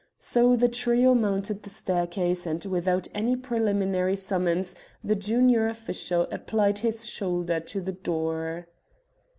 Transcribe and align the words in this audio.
So 0.17 0.55
the 0.55 0.67
trio 0.67 1.13
mounted 1.13 1.61
the 1.61 1.69
staircase, 1.69 2.47
and 2.47 2.65
without 2.65 3.07
any 3.13 3.35
preliminary 3.35 4.15
summons 4.15 4.75
the 5.03 5.13
junior 5.15 5.67
official 5.67 6.23
applied 6.31 6.79
his 6.79 7.05
shoulder 7.07 7.59
to 7.59 7.81
the 7.81 7.91
door. 7.91 8.65